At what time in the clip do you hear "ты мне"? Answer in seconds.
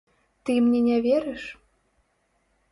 0.49-0.79